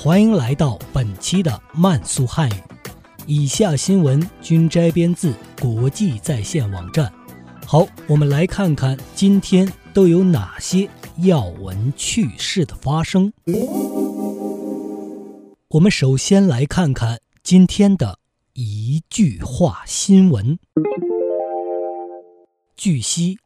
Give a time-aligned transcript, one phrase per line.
[0.00, 2.54] 欢迎来到本期的慢速汉语。
[3.26, 7.12] 以下新闻均摘编自国际在线网站。
[7.66, 13.32] 好，我们来看看今天都有哪些要闻趣事的发生。
[15.70, 18.20] 我们首先来看看今天的
[18.52, 20.60] 一句话新闻。
[22.76, 23.38] 据悉，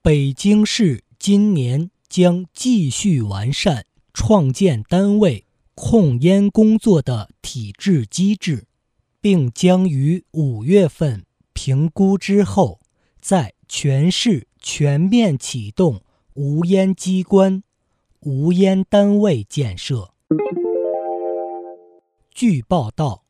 [0.00, 1.90] 北京市今年。
[2.08, 5.44] 将继续完善创建单位
[5.82, 8.66] 控烟工作的体制机制，
[9.18, 11.24] 并将于五月份
[11.54, 12.80] 评估之后，
[13.18, 16.02] 在全市全面启动
[16.34, 17.62] 无烟机关、
[18.20, 20.12] 无烟单位建设。
[22.30, 23.24] 据报道，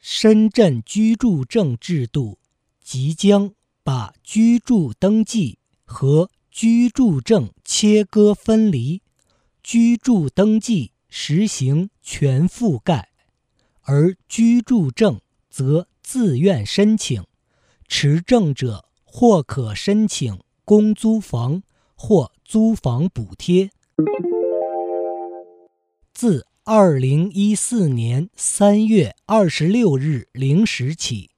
[0.00, 2.38] 深圳居住证制度
[2.82, 3.52] 即将
[3.84, 9.00] 把居住登记和居住证切割分离，
[9.62, 13.10] 居住登记实行全覆盖，
[13.82, 17.22] 而居住证则自愿申请。
[17.86, 21.62] 持证者或可申请公租房
[21.94, 23.70] 或租房补贴。
[26.14, 31.30] 自二零一四年三月二十六日零时起，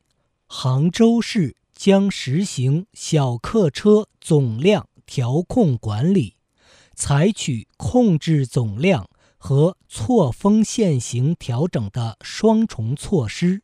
[0.46, 4.88] 杭州市将实行小客车总量。
[5.06, 6.36] 调控管理，
[6.94, 9.06] 采取控制总量
[9.46, 13.60] 和错峰限行调整的双重措施。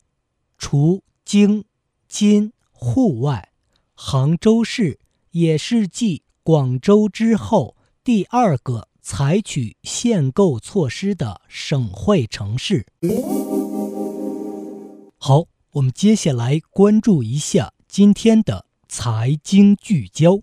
[0.59, 1.65] 除京、
[2.07, 3.51] 津、沪外，
[3.95, 5.01] 杭州市
[5.31, 12.87] 也是继广州之后第二个采取限购措施的省会城市。
[15.17, 20.43] 好，我们接下来关注一下今天的财经聚焦。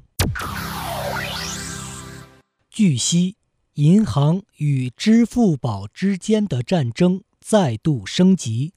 [2.71, 3.36] 据悉，
[3.77, 8.73] 银行与支付宝之间的战争再度升级。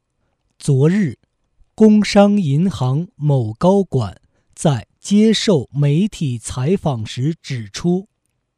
[0.58, 1.16] 昨日，
[1.74, 4.20] 工商银行某高管
[4.54, 8.08] 在接受媒体采访时指出，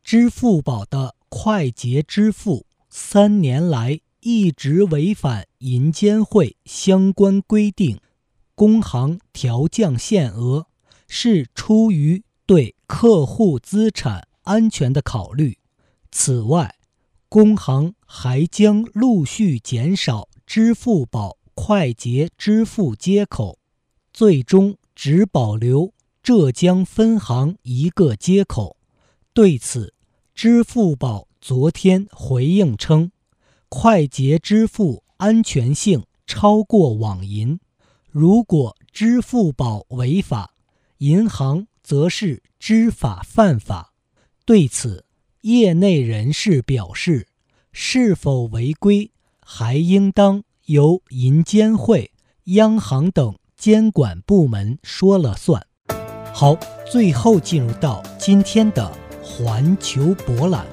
[0.03, 8.01] 支付宝的快捷支付三年来一直违反银监会相关规定，
[8.57, 10.67] 工行调降限额
[11.07, 14.27] 是出于对客户资产。
[14.45, 15.57] 安全的考虑。
[16.13, 16.77] 此外，
[17.31, 23.59] 工行还将陆续减少支付宝快捷支付接口，
[24.13, 28.77] 最终只保留浙江分行一个接口。
[29.33, 29.95] 对此，
[30.35, 33.11] 支付宝昨天回应称，
[33.71, 37.59] 快捷支付安全性超过网银，
[38.11, 40.55] 如果支付宝违法，
[40.99, 43.95] 银行则是知法犯法。
[44.45, 45.07] 对此，
[45.43, 47.27] 业内人士表示，
[47.73, 49.11] 是否违规
[49.45, 52.13] 还应当由银监会、
[52.45, 55.67] 央行等监管部门说了算。
[56.33, 56.55] 好，
[56.89, 60.65] 最后进入到今天的环球博览。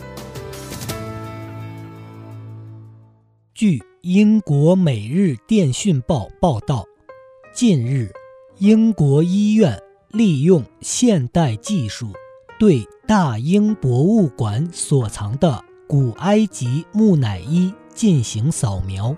[3.56, 6.85] 据英国《每日电讯报》报道，
[7.56, 8.12] 近日，
[8.59, 12.13] 英国医院利用现代技术
[12.59, 12.88] 对。
[13.08, 19.16] 大英博物馆所藏的古埃及木乃伊进行扫描，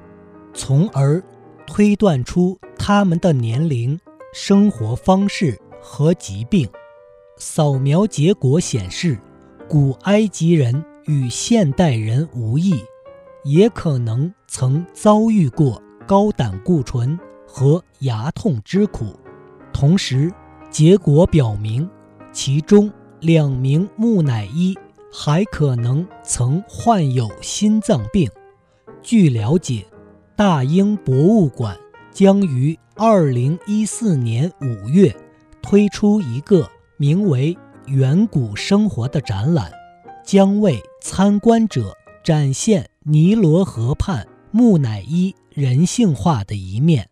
[0.53, 1.21] 从而
[1.67, 3.99] 推断出他们的年龄、
[4.33, 6.65] 生活方式和疾病。
[7.35, 9.19] 扫描结果显示，
[9.67, 12.81] 古埃及人与现代人无异，
[13.43, 19.07] 也可能曾遭遇过高胆固醇和牙痛之苦。
[19.73, 20.31] 同时，
[20.69, 21.89] 结果表明，
[22.31, 22.89] 其中。
[23.21, 24.75] 两名木乃伊
[25.13, 28.27] 还可能曾患有心脏病。
[29.03, 29.85] 据了解，
[30.35, 31.77] 大英博物馆
[32.11, 35.15] 将于二零一四年五月
[35.61, 39.71] 推出一个名为“远古生活”的展览，
[40.25, 47.07] 将为参观者展现尼罗河畔木乃伊人性化的一面。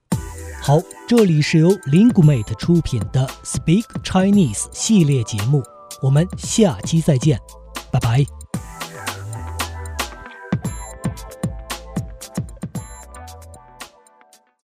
[0.59, 5.61] 好，这里是由 Linguemate 出品的 Speak Chinese 系列节目。
[6.01, 7.39] 我们下期再见，
[7.91, 8.38] 拜拜。